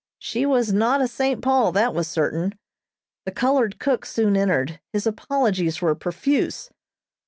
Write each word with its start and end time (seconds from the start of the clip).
She 0.17 0.47
was 0.47 0.73
not 0.73 0.99
a 0.99 1.07
"St. 1.07 1.43
Paul," 1.43 1.71
that 1.73 1.93
was 1.93 2.07
certain. 2.07 2.55
The 3.27 3.31
colored 3.31 3.77
cook 3.77 4.03
soon 4.07 4.35
entered. 4.35 4.79
His 4.91 5.05
apologies 5.05 5.79
were 5.79 5.93
profuse. 5.93 6.71